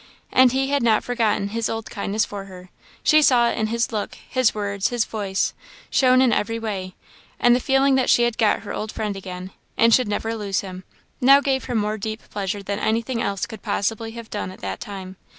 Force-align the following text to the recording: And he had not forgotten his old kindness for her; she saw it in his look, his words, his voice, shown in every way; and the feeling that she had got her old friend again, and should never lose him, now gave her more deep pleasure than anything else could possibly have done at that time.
And 0.31 0.51
he 0.51 0.71
had 0.71 0.81
not 0.81 1.03
forgotten 1.03 1.49
his 1.49 1.69
old 1.69 1.91
kindness 1.91 2.25
for 2.25 2.45
her; 2.45 2.71
she 3.03 3.21
saw 3.21 3.51
it 3.51 3.57
in 3.59 3.67
his 3.67 3.91
look, 3.91 4.15
his 4.15 4.55
words, 4.55 4.87
his 4.87 5.05
voice, 5.05 5.53
shown 5.91 6.23
in 6.23 6.33
every 6.33 6.57
way; 6.57 6.95
and 7.39 7.55
the 7.55 7.59
feeling 7.59 7.93
that 7.93 8.09
she 8.09 8.23
had 8.23 8.39
got 8.39 8.61
her 8.61 8.73
old 8.73 8.91
friend 8.91 9.15
again, 9.15 9.51
and 9.77 9.93
should 9.93 10.07
never 10.07 10.33
lose 10.35 10.61
him, 10.61 10.85
now 11.21 11.39
gave 11.39 11.65
her 11.65 11.75
more 11.75 11.99
deep 11.99 12.27
pleasure 12.31 12.63
than 12.63 12.79
anything 12.79 13.21
else 13.21 13.45
could 13.45 13.61
possibly 13.61 14.09
have 14.13 14.31
done 14.31 14.49
at 14.49 14.61
that 14.61 14.79
time. 14.79 15.17